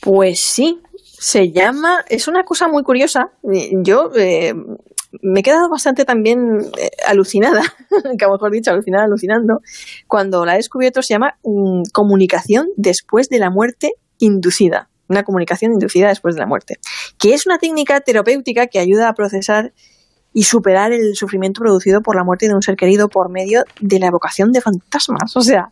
Pues 0.00 0.40
sí, 0.40 0.80
se 1.00 1.52
llama, 1.52 2.04
es 2.08 2.26
una 2.26 2.42
cosa 2.42 2.66
muy 2.66 2.82
curiosa. 2.82 3.30
Yo 3.84 4.10
eh, 4.16 4.52
me 5.22 5.40
he 5.40 5.42
quedado 5.44 5.68
bastante 5.70 6.04
también 6.04 6.40
eh, 6.76 6.90
alucinada, 7.06 7.62
que 8.18 8.24
a 8.24 8.26
lo 8.26 8.34
mejor 8.34 8.50
dicho, 8.50 8.72
alucinada, 8.72 9.04
alucinando, 9.04 9.60
cuando 10.08 10.44
la 10.44 10.54
he 10.54 10.56
descubierto 10.56 11.02
se 11.02 11.14
llama 11.14 11.36
mm, 11.44 11.82
comunicación 11.92 12.66
después 12.76 13.28
de 13.28 13.38
la 13.38 13.50
muerte 13.50 13.92
inducida. 14.18 14.88
Una 15.08 15.22
comunicación 15.22 15.72
inducida 15.72 16.08
después 16.08 16.34
de 16.34 16.40
la 16.40 16.46
muerte. 16.46 16.78
Que 17.18 17.34
es 17.34 17.46
una 17.46 17.58
técnica 17.58 18.00
terapéutica 18.00 18.66
que 18.66 18.78
ayuda 18.78 19.08
a 19.08 19.14
procesar 19.14 19.72
y 20.32 20.44
superar 20.44 20.92
el 20.92 21.14
sufrimiento 21.14 21.60
producido 21.60 22.00
por 22.00 22.16
la 22.16 22.24
muerte 22.24 22.48
de 22.48 22.54
un 22.54 22.62
ser 22.62 22.74
querido 22.76 23.08
por 23.08 23.30
medio 23.30 23.62
de 23.80 23.98
la 24.00 24.08
evocación 24.08 24.50
de 24.50 24.60
fantasmas. 24.60 25.36
O 25.36 25.40
sea, 25.40 25.70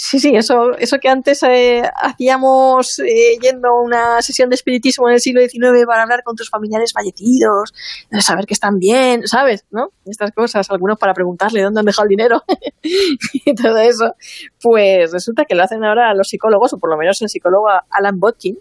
Sí, 0.00 0.20
sí, 0.20 0.30
eso, 0.36 0.78
eso 0.78 0.98
que 1.02 1.08
antes 1.08 1.42
eh, 1.42 1.82
hacíamos 2.00 3.00
eh, 3.00 3.36
yendo 3.42 3.68
a 3.68 3.82
una 3.82 4.22
sesión 4.22 4.48
de 4.48 4.54
espiritismo 4.54 5.08
en 5.08 5.14
el 5.14 5.20
siglo 5.20 5.40
XIX 5.40 5.86
para 5.88 6.02
hablar 6.02 6.22
con 6.22 6.36
tus 6.36 6.48
familiares 6.50 6.92
fallecidos, 6.92 7.74
saber 8.20 8.46
que 8.46 8.54
están 8.54 8.78
bien, 8.78 9.26
¿sabes? 9.26 9.66
¿No? 9.72 9.88
Estas 10.06 10.30
cosas, 10.30 10.70
algunos 10.70 11.00
para 11.00 11.14
preguntarle 11.14 11.62
dónde 11.62 11.80
han 11.80 11.86
dejado 11.86 12.04
el 12.04 12.10
dinero 12.10 12.42
y 13.32 13.54
todo 13.56 13.76
eso. 13.78 14.14
Pues 14.62 15.10
resulta 15.10 15.44
que 15.48 15.56
lo 15.56 15.64
hacen 15.64 15.82
ahora 15.82 16.14
los 16.14 16.28
psicólogos, 16.28 16.74
o 16.74 16.78
por 16.78 16.90
lo 16.90 16.96
menos 16.96 17.20
el 17.20 17.28
psicólogo 17.28 17.66
Alan 17.90 18.20
Botkin, 18.20 18.56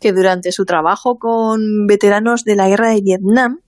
que 0.00 0.12
durante 0.12 0.52
su 0.52 0.64
trabajo 0.64 1.18
con 1.18 1.86
veteranos 1.86 2.44
de 2.44 2.56
la 2.56 2.68
guerra 2.68 2.90
de 2.90 3.02
Vietnam, 3.02 3.60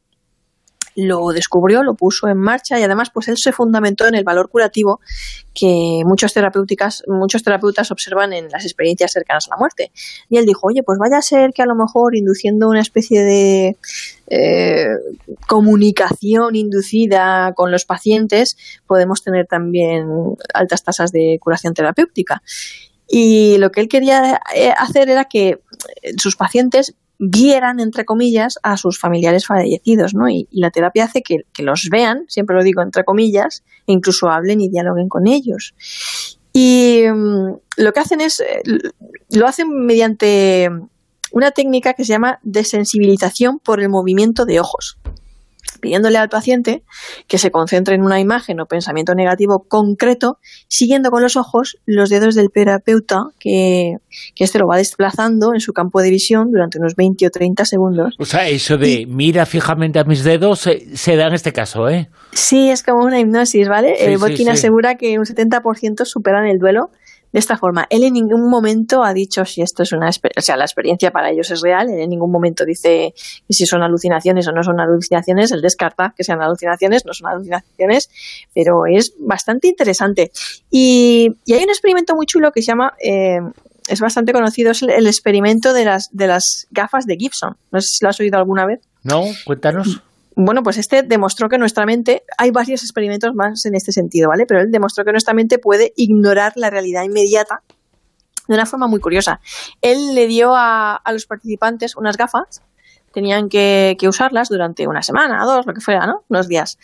lo 0.95 1.29
descubrió, 1.29 1.83
lo 1.83 1.95
puso 1.95 2.29
en 2.29 2.39
marcha 2.39 2.79
y 2.79 2.83
además 2.83 3.11
pues 3.13 3.29
él 3.29 3.39
se 3.39 3.53
fundamentó 3.53 4.07
en 4.07 4.15
el 4.15 4.25
valor 4.25 4.51
curativo 4.51 5.01
que 5.55 6.03
muchos 6.05 6.33
terapéuticas, 6.35 7.03
muchos 7.07 7.43
terapeutas 7.43 7.91
observan 7.91 8.33
en 8.33 8.49
las 8.51 8.65
experiencias 8.65 9.13
cercanas 9.13 9.47
a 9.47 9.51
la 9.51 9.57
muerte. 9.57 9.93
Y 10.29 10.37
él 10.37 10.47
dijo, 10.47 10.67
oye, 10.67 10.83
pues 10.83 10.99
vaya 10.99 11.19
a 11.19 11.23
ser 11.23 11.53
que 11.53 11.63
a 11.63 11.67
lo 11.67 11.75
mejor 11.75 12.17
induciendo 12.17 12.69
una 12.69 12.81
especie 12.81 13.23
de 13.23 13.77
eh, 14.29 14.87
comunicación 15.47 16.57
inducida 16.57 17.53
con 17.55 17.71
los 17.71 17.85
pacientes 17.85 18.57
podemos 18.87 19.23
tener 19.23 19.47
también 19.47 20.07
altas 20.55 20.85
tasas 20.85 21.13
de 21.13 21.39
curación 21.41 21.75
terapéutica. 21.75 22.43
Y 23.15 23.59
lo 23.59 23.71
que 23.71 23.83
él 23.83 23.89
quería 23.89 24.41
eh, 24.57 24.73
hacer 24.75 25.11
era 25.11 25.27
que 25.27 25.61
sus 26.17 26.35
pacientes 26.35 26.95
vieran, 27.19 27.79
entre 27.79 28.07
comillas, 28.07 28.59
a 28.63 28.79
sus 28.79 28.99
familiares 28.99 29.47
fallecidos, 29.47 30.15
¿no? 30.15 30.31
Y, 30.31 30.49
la 30.51 30.71
terapia 30.71 31.05
hace 31.05 31.21
que, 31.21 31.45
los 31.59 31.91
vean, 31.91 32.25
siempre 32.29 32.57
lo 32.57 32.65
digo 32.65 32.81
entre 32.81 33.05
comillas, 33.05 33.65
e 33.87 33.93
incluso 33.93 34.31
hablen 34.31 34.63
y 34.63 34.71
dialoguen 34.71 35.11
con 35.11 35.27
ellos. 35.27 35.75
Y 36.55 37.03
mm, 37.07 37.53
lo 37.77 37.93
que 37.93 38.01
hacen 38.01 38.23
es, 38.23 38.41
eh, 38.41 38.63
lo 39.29 39.47
hacen 39.47 39.69
mediante 39.69 40.71
una 41.33 41.51
técnica 41.51 41.93
que 41.93 42.07
se 42.07 42.15
llama 42.15 42.39
desensibilización 42.43 43.59
por 43.59 43.81
el 43.81 43.91
movimiento 43.91 44.47
de 44.47 44.59
ojos 44.59 44.97
pidiéndole 45.81 46.19
al 46.19 46.29
paciente 46.29 46.83
que 47.27 47.39
se 47.39 47.51
concentre 47.51 47.95
en 47.95 48.03
una 48.03 48.21
imagen 48.21 48.61
o 48.61 48.67
pensamiento 48.67 49.15
negativo 49.15 49.67
concreto, 49.69 50.39
siguiendo 50.69 51.11
con 51.11 51.23
los 51.23 51.37
ojos 51.37 51.79
los 51.87 52.11
dedos 52.11 52.35
del 52.35 52.51
terapeuta, 52.51 53.25
que, 53.39 53.97
que 54.35 54.45
este 54.45 54.59
lo 54.59 54.67
va 54.67 54.77
desplazando 54.77 55.55
en 55.55 55.61
su 55.61 55.73
campo 55.73 56.01
de 56.01 56.11
visión 56.11 56.51
durante 56.51 56.79
unos 56.79 56.95
20 56.95 57.27
o 57.27 57.31
30 57.31 57.65
segundos. 57.65 58.15
O 58.19 58.25
sea, 58.25 58.49
eso 58.49 58.77
de 58.79 59.07
mira 59.07 59.47
fijamente 59.47 59.99
a 59.99 60.05
mis 60.05 60.25
dedos 60.25 60.61
se, 60.61 61.17
da 61.17 61.27
en 61.27 61.35
este 61.35 61.53
caso, 61.53 61.89
¿eh? 61.89 62.09
Sí, 62.33 62.71
es 62.71 62.83
como 62.83 63.05
una 63.05 63.21
hipnosis, 63.21 63.69
¿vale? 63.69 63.97
Sí, 63.99 64.17
Botkin 64.17 64.49
asegura 64.49 64.97
que 64.97 65.19
un 65.19 65.25
70% 65.25 66.05
superan 66.05 66.47
el 66.47 66.59
duelo 66.59 66.91
de 67.33 67.39
esta 67.39 67.57
forma. 67.57 67.87
Él 67.91 68.05
en 68.05 68.13
ningún 68.13 68.49
momento 68.49 69.03
ha 69.03 69.13
dicho 69.15 69.45
si 69.45 69.63
esto 69.63 69.83
es 69.83 69.93
una 69.93 70.09
o 70.09 70.41
sea, 70.41 70.57
la 70.57 70.65
experiencia 70.65 71.11
para 71.11 71.31
ellos 71.31 71.51
es 71.51 71.63
real, 71.63 71.91
él 71.91 72.01
en 72.01 72.11
ningún 72.11 72.31
momento 72.31 72.65
dice 72.65 73.15
si 73.49 73.67
son 73.67 73.83
alucinaciones 73.83 74.47
o 74.49 74.53
no 74.53 74.63
son 74.63 74.81
alucinaciones, 74.81 75.51
él 75.53 75.63
descarta 75.63 76.15
que 76.17 76.25
sean 76.25 76.41
alucinaciones, 76.43 77.05
no 77.07 77.13
son 77.15 77.29
alucinaciones, 77.29 78.11
pero 78.55 78.87
es 78.87 79.15
bastante 79.19 79.69
interesante. 79.69 80.31
Y, 80.71 81.37
hay 81.49 81.65
un 81.65 81.71
experimento 81.71 82.15
muy 82.15 82.27
chulo 82.27 82.53
que 82.53 82.63
se 82.63 82.67
llama, 82.67 82.95
eh, 83.03 83.41
es 83.89 84.01
bastante 84.01 84.33
conocido, 84.33 84.71
es 84.71 84.83
el, 84.83 85.07
experimento 85.07 85.73
de 85.73 85.85
las, 85.85 86.09
de 86.13 86.27
las 86.27 86.67
gafas 86.71 87.07
de 87.07 87.17
Gibson. 87.17 87.57
No 87.71 87.81
sé 87.81 87.89
si 87.89 88.05
lo 88.05 88.11
has 88.11 88.21
oído 88.21 88.39
alguna 88.39 88.67
vez. 88.67 88.81
No, 89.03 89.25
cuéntanos. 89.45 90.03
Bueno, 90.35 90.63
pues 90.63 90.79
este 90.79 91.03
demostró 91.03 91.49
que 91.49 91.59
nuestra 91.59 91.85
mente, 91.85 92.25
hay 92.39 92.51
varios 92.51 92.83
experimentos 92.83 93.35
más 93.35 93.65
en 93.67 93.75
este 93.75 93.93
sentido, 93.93 94.29
¿vale? 94.29 94.47
Pero 94.47 94.61
él 94.61 94.71
demostró 94.71 95.05
que 95.05 95.13
nuestra 95.13 95.35
mente 95.35 95.59
puede 95.59 95.93
ignorar 95.97 96.53
la 96.57 96.71
realidad 96.71 97.03
inmediata 97.05 97.63
de 98.49 98.55
una 98.55 98.67
forma 98.67 98.87
muy 98.87 99.01
curiosa. 99.01 99.41
Él 99.83 100.15
le 100.15 100.27
dio 100.27 100.55
a, 100.55 101.03
los 101.13 101.27
participantes 101.27 101.97
unas 101.97 102.17
gafas, 102.17 102.63
tenían 103.13 103.49
que, 103.49 103.97
usarlas 104.09 104.49
durante 104.49 104.87
una 104.87 105.03
semana, 105.03 105.45
dos, 105.45 105.67
lo 105.67 105.75
que 105.75 105.81
fuera, 105.81 106.07
¿no? 106.07 106.25
Unos 106.29 106.49
días. 106.49 106.79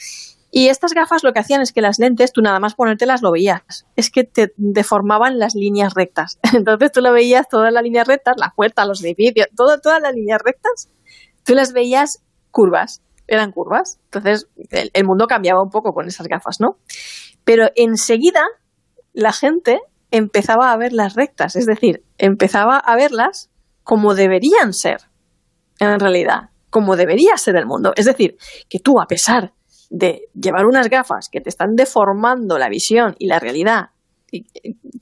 Y 0.50 0.68
estas 0.68 0.92
gafas 0.92 1.24
lo 1.24 1.32
que 1.32 1.40
hacían 1.40 1.60
es 1.60 1.72
que 1.72 1.82
las 1.82 1.98
lentes, 1.98 2.32
tú 2.32 2.42
nada 2.42 2.58
más 2.58 2.74
ponértelas 2.74 3.22
lo 3.22 3.32
veías. 3.32 3.86
Es 3.96 4.10
que 4.10 4.24
te 4.24 4.52
deformaban 4.56 5.38
las 5.38 5.54
líneas 5.54 5.94
rectas. 5.94 6.38
Entonces 6.54 6.92
tú 6.92 7.00
lo 7.00 7.12
veías 7.12 7.48
todas 7.48 7.72
las 7.72 7.82
líneas 7.82 8.06
rectas, 8.06 8.36
las 8.38 8.54
puertas, 8.54 8.86
los 8.86 9.02
edificios, 9.02 9.48
todo, 9.56 9.78
todas 9.80 10.02
las 10.02 10.14
líneas 10.14 10.40
rectas, 10.42 10.88
tú 11.44 11.54
las 11.54 11.72
veías 11.72 12.22
curvas 12.50 13.02
eran 13.28 13.52
curvas. 13.52 14.00
Entonces, 14.04 14.48
el, 14.70 15.04
mundo 15.04 15.26
cambiaba 15.26 15.62
un 15.62 15.70
poco 15.70 15.92
con 15.92 16.08
esas 16.08 16.26
gafas, 16.26 16.60
¿no? 16.60 16.78
Pero 17.44 17.68
enseguida 17.76 18.42
la 19.12 19.32
gente 19.32 19.80
empezaba 20.10 20.72
a 20.72 20.76
ver 20.76 20.92
las 20.92 21.14
rectas, 21.14 21.54
es 21.54 21.66
decir, 21.66 22.02
empezaba 22.16 22.78
a 22.78 22.96
verlas 22.96 23.50
como 23.84 24.14
deberían 24.14 24.72
ser, 24.72 25.02
en 25.78 26.00
realidad, 26.00 26.50
como 26.70 26.96
debería 26.96 27.36
ser 27.36 27.56
el 27.56 27.66
mundo. 27.66 27.92
Es 27.96 28.06
decir, 28.06 28.36
que 28.68 28.78
tú, 28.78 29.00
a 29.00 29.06
pesar 29.06 29.52
de 29.90 30.28
llevar 30.34 30.66
unas 30.66 30.88
gafas 30.88 31.28
que 31.30 31.40
te 31.40 31.48
están 31.48 31.74
deformando 31.74 32.58
la 32.58 32.68
visión 32.68 33.14
y 33.18 33.26
la 33.26 33.38
realidad, 33.38 33.90
y 34.30 34.46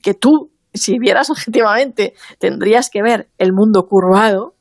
que 0.01 0.13
tú, 0.13 0.51
si 0.73 0.99
vieras 0.99 1.29
objetivamente, 1.29 2.13
tendrías 2.39 2.89
que 2.89 3.01
ver 3.01 3.29
el 3.37 3.53
mundo 3.53 3.87
curvado, 3.87 4.56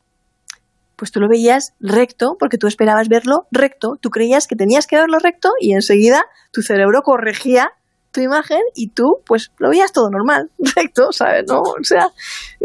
pues 0.96 1.12
tú 1.12 1.20
lo 1.20 1.28
veías 1.28 1.74
recto 1.78 2.36
porque 2.38 2.58
tú 2.58 2.66
esperabas 2.66 3.08
verlo 3.08 3.46
recto, 3.52 3.96
tú 4.00 4.10
creías 4.10 4.46
que 4.46 4.56
tenías 4.56 4.86
que 4.86 4.96
verlo 4.96 5.18
recto 5.18 5.50
y 5.60 5.74
enseguida 5.74 6.24
tu 6.50 6.62
cerebro 6.62 7.02
corregía 7.02 7.72
tu 8.16 8.22
imagen 8.22 8.60
y 8.74 8.88
tú 8.88 9.18
pues 9.26 9.52
lo 9.58 9.68
veías 9.68 9.92
todo 9.92 10.08
normal, 10.10 10.50
recto, 10.74 11.12
¿sabes? 11.12 11.44
¿No? 11.46 11.60
O 11.60 11.84
sea, 11.84 12.08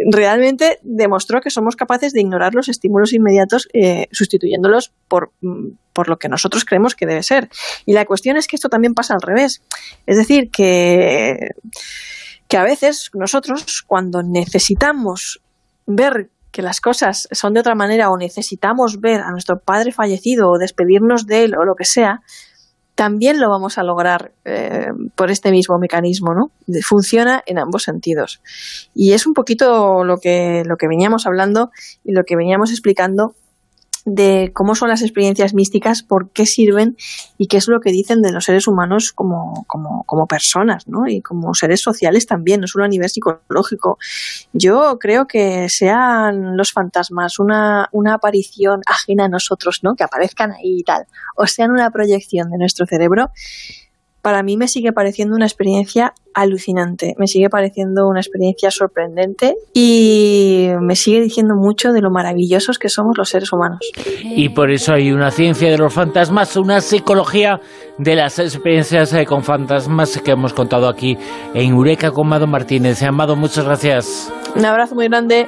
realmente 0.09 0.79
demostró 0.81 1.41
que 1.41 1.49
somos 1.49 1.75
capaces 1.75 2.13
de 2.13 2.21
ignorar 2.21 2.55
los 2.55 2.69
estímulos 2.69 3.11
inmediatos 3.11 3.67
eh, 3.73 4.07
sustituyéndolos 4.13 4.93
por, 5.09 5.33
mm, 5.41 5.73
por 5.91 6.07
lo 6.07 6.17
que 6.17 6.29
nosotros 6.29 6.63
creemos 6.63 6.95
que 6.95 7.05
debe 7.05 7.21
ser. 7.21 7.49
Y 7.85 7.91
la 7.91 8.05
cuestión 8.05 8.37
es 8.37 8.47
que 8.47 8.55
esto 8.55 8.69
también 8.69 8.93
pasa 8.93 9.13
al 9.13 9.21
revés. 9.21 9.61
Es 10.05 10.15
decir, 10.15 10.49
que, 10.51 11.49
que 12.47 12.57
a 12.57 12.63
veces 12.63 13.09
nosotros 13.13 13.83
cuando 13.85 14.23
necesitamos 14.23 15.41
ver 15.85 16.29
que 16.51 16.61
las 16.61 16.81
cosas 16.81 17.27
son 17.31 17.53
de 17.53 17.61
otra 17.61 17.75
manera 17.75 18.09
o 18.09 18.17
necesitamos 18.17 18.99
ver 18.99 19.21
a 19.21 19.31
nuestro 19.31 19.59
padre 19.59 19.91
fallecido 19.91 20.49
o 20.49 20.57
despedirnos 20.57 21.25
de 21.25 21.45
él 21.45 21.55
o 21.55 21.63
lo 21.63 21.75
que 21.75 21.85
sea, 21.85 22.21
también 22.95 23.39
lo 23.39 23.49
vamos 23.49 23.77
a 23.77 23.83
lograr 23.83 24.33
eh, 24.45 24.89
por 25.15 25.31
este 25.31 25.51
mismo 25.51 25.79
mecanismo, 25.79 26.33
¿no? 26.33 26.51
Funciona 26.83 27.41
en 27.45 27.57
ambos 27.57 27.83
sentidos. 27.83 28.41
Y 28.93 29.13
es 29.13 29.25
un 29.25 29.33
poquito 29.33 30.03
lo 30.03 30.17
que, 30.17 30.63
lo 30.65 30.75
que 30.77 30.87
veníamos 30.87 31.25
hablando 31.25 31.71
y 32.03 32.11
lo 32.11 32.23
que 32.25 32.35
veníamos 32.35 32.69
explicando 32.69 33.33
de 34.05 34.51
cómo 34.53 34.75
son 34.75 34.89
las 34.89 35.01
experiencias 35.01 35.53
místicas, 35.53 36.03
por 36.03 36.31
qué 36.31 36.45
sirven 36.45 36.97
y 37.37 37.47
qué 37.47 37.57
es 37.57 37.67
lo 37.67 37.79
que 37.79 37.91
dicen 37.91 38.21
de 38.21 38.31
los 38.31 38.45
seres 38.45 38.67
humanos 38.67 39.11
como, 39.11 39.63
como, 39.67 40.03
como 40.05 40.27
personas, 40.27 40.87
¿no? 40.87 41.07
Y 41.07 41.21
como 41.21 41.53
seres 41.53 41.81
sociales 41.81 42.25
también, 42.25 42.61
no 42.61 42.67
solo 42.67 42.85
a 42.85 42.87
nivel 42.87 43.09
psicológico. 43.09 43.97
Yo 44.53 44.97
creo 44.99 45.27
que 45.27 45.67
sean 45.69 46.57
los 46.57 46.71
fantasmas 46.71 47.39
una, 47.39 47.89
una 47.91 48.15
aparición 48.15 48.81
ajena 48.85 49.25
a 49.25 49.29
nosotros, 49.29 49.79
¿no? 49.83 49.95
Que 49.95 50.03
aparezcan 50.03 50.51
ahí 50.51 50.79
y 50.79 50.83
tal, 50.83 51.05
o 51.35 51.45
sean 51.47 51.71
una 51.71 51.91
proyección 51.91 52.49
de 52.49 52.57
nuestro 52.57 52.85
cerebro, 52.85 53.31
para 54.21 54.43
mí 54.43 54.57
me 54.57 54.67
sigue 54.67 54.91
pareciendo 54.93 55.35
una 55.35 55.45
experiencia 55.45 56.13
alucinante, 56.33 57.13
me 57.17 57.27
sigue 57.27 57.49
pareciendo 57.49 58.07
una 58.07 58.19
experiencia 58.19 58.71
sorprendente 58.71 59.55
y 59.73 60.69
me 60.79 60.95
sigue 60.95 61.21
diciendo 61.21 61.55
mucho 61.55 61.91
de 61.91 62.01
lo 62.01 62.09
maravillosos 62.09 62.79
que 62.79 62.89
somos 62.89 63.17
los 63.17 63.29
seres 63.29 63.51
humanos. 63.51 63.79
Y 64.23 64.49
por 64.49 64.71
eso 64.71 64.93
hay 64.93 65.11
una 65.11 65.31
ciencia 65.31 65.69
de 65.69 65.77
los 65.77 65.93
fantasmas, 65.93 66.55
una 66.55 66.81
psicología 66.81 67.59
de 67.97 68.15
las 68.15 68.39
experiencias 68.39 69.13
eh, 69.13 69.25
con 69.25 69.43
fantasmas 69.43 70.21
que 70.21 70.31
hemos 70.31 70.53
contado 70.53 70.87
aquí 70.87 71.17
en 71.53 71.71
Eureka 71.71 72.11
con 72.11 72.27
Mado 72.27 72.47
Martínez. 72.47 73.01
Amado, 73.03 73.35
muchas 73.35 73.65
gracias. 73.65 74.31
Un 74.55 74.65
abrazo 74.65 74.95
muy 74.95 75.07
grande. 75.07 75.47